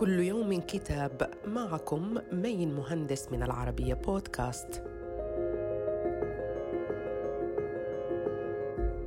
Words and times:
كل 0.00 0.20
يوم 0.20 0.60
كتاب 0.60 1.30
معكم 1.46 2.18
مين 2.32 2.74
مهندس 2.74 3.32
من 3.32 3.42
العربية 3.42 3.94
بودكاست. 3.94 4.82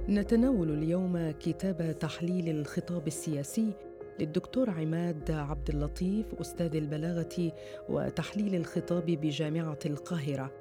نتناول 0.10 0.70
اليوم 0.70 1.32
كتاب 1.32 1.96
تحليل 2.00 2.50
الخطاب 2.50 3.08
السياسي 3.08 3.74
للدكتور 4.20 4.70
عماد 4.70 5.32
عبد 5.32 5.70
اللطيف 5.70 6.26
أستاذ 6.42 6.76
البلاغة 6.76 7.52
وتحليل 7.90 8.56
الخطاب 8.56 9.06
بجامعة 9.06 9.80
القاهرة 9.86 10.52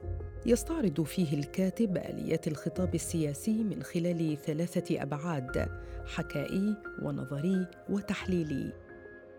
يستعرض 0.46 1.02
فيه 1.02 1.38
الكاتب 1.38 1.96
آليات 1.96 2.48
الخطاب 2.48 2.94
السياسي 2.94 3.64
من 3.64 3.82
خلال 3.82 4.36
ثلاثة 4.36 5.02
أبعاد 5.02 5.68
حكائي 6.06 6.76
ونظري 7.02 7.66
وتحليلي 7.90 8.91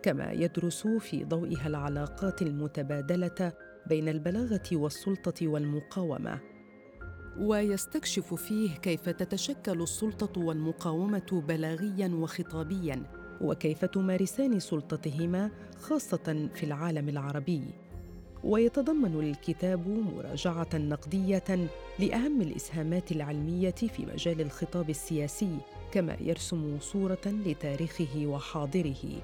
كما 0.04 0.32
يدرس 0.32 0.88
في 0.88 1.24
ضوئها 1.24 1.68
العلاقات 1.68 2.42
المتبادلة 2.42 3.54
بين 3.88 4.10
البلاغة 4.10 4.70
والسلطة 4.72 5.48
والمقاومة. 5.48 6.40
ويستكشف 7.40 8.34
فيه 8.34 8.76
كيف 8.76 9.10
تتشكل 9.10 9.82
السلطة 9.82 10.42
والمقاومة 10.42 11.44
بلاغيا 11.48 12.08
وخطابيا. 12.08 13.04
وكيف 13.42 13.86
تمارسان 13.86 14.60
سلطتهما 14.60 15.52
خاصة 15.82 16.50
في 16.56 16.64
العالم 16.64 17.10
العربي. 17.10 17.64
ويتضمن 18.44 19.20
الكتاب 19.20 19.88
مراجعة 19.88 20.70
نقدية 20.74 21.70
لأهم 22.00 22.42
الإسهامات 22.42 23.12
العلمية 23.12 23.72
في 23.72 24.06
مجال 24.14 24.42
الخطاب 24.42 24.90
السياسي 24.90 25.58
كما 25.92 26.18
يرسم 26.22 26.80
صورة 26.80 27.26
لتاريخه 27.26 28.28
وحاضره. 28.28 29.22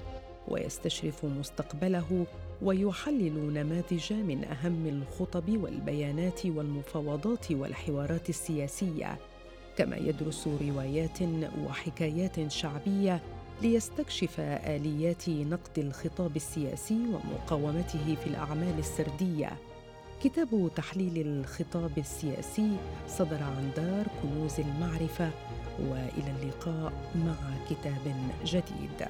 ويستشرف 0.48 1.24
مستقبله 1.24 2.26
ويحلل 2.62 3.52
نماذج 3.54 4.12
من 4.12 4.44
أهم 4.44 4.86
الخطب 4.86 5.62
والبيانات 5.62 6.46
والمفاوضات 6.46 7.52
والحوارات 7.52 8.28
السياسية. 8.28 9.18
كما 9.76 9.96
يدرس 9.96 10.48
روايات 10.62 11.18
وحكايات 11.66 12.52
شعبية 12.52 13.20
ليستكشف 13.62 14.40
آليات 14.40 15.28
نقد 15.28 15.78
الخطاب 15.78 16.36
السياسي 16.36 17.00
ومقاومته 17.12 18.14
في 18.24 18.26
الأعمال 18.26 18.78
السردية. 18.78 19.50
كتاب 20.24 20.70
تحليل 20.76 21.26
الخطاب 21.26 21.98
السياسي 21.98 22.76
صدر 23.08 23.42
عن 23.42 23.70
دار 23.76 24.06
كنوز 24.22 24.60
المعرفة 24.60 25.30
وإلى 25.78 26.34
اللقاء 26.42 26.92
مع 27.14 27.36
كتاب 27.70 28.14
جديد. 28.44 29.08